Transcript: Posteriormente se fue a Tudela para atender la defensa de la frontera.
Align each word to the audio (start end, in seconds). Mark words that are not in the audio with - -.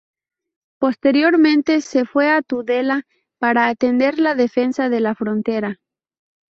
Posteriormente 0.79 1.79
se 1.81 2.05
fue 2.05 2.27
a 2.31 2.41
Tudela 2.41 3.05
para 3.37 3.67
atender 3.67 4.17
la 4.17 4.33
defensa 4.33 4.89
de 4.89 4.99
la 4.99 5.13
frontera. 5.13 5.79